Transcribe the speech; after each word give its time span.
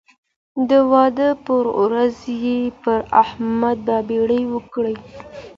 د 0.69 0.71
واده 0.91 1.29
پر 1.45 1.65
ورځ 1.81 2.17
یې 2.43 2.57
پر 2.83 2.99
احمد 3.21 3.77
بابېړۍ 3.87 4.43
وکړ. 4.53 4.85